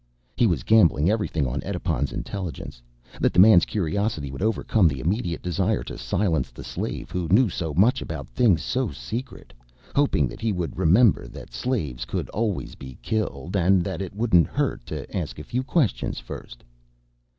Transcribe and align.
He 0.35 0.47
was 0.47 0.63
gambling 0.63 1.11
everything 1.11 1.45
on 1.45 1.61
Edipon's 1.63 2.11
intelligence, 2.11 2.81
that 3.19 3.33
the 3.33 3.39
man's 3.39 3.65
curiosity 3.65 4.31
would 4.31 4.41
overcome 4.41 4.87
the 4.87 4.99
immediate 4.99 5.43
desire 5.43 5.83
to 5.83 5.95
silence 5.95 6.49
the 6.49 6.63
slave 6.63 7.11
who 7.11 7.27
knew 7.29 7.49
so 7.49 7.71
much 7.75 8.01
about 8.01 8.27
things 8.27 8.63
so 8.63 8.89
secret, 8.89 9.53
hoping 9.95 10.27
that 10.27 10.41
he 10.41 10.51
would 10.53 10.75
remember 10.75 11.27
that 11.27 11.53
slaves 11.53 12.05
could 12.05 12.29
always 12.29 12.73
be 12.73 12.97
killed, 13.03 13.55
and 13.55 13.83
that 13.83 14.01
it 14.01 14.15
wouldn't 14.15 14.47
hurt 14.47 14.83
to 14.87 15.15
ask 15.15 15.37
a 15.37 15.43
few 15.43 15.61
questions 15.61 16.17
first. 16.19 16.63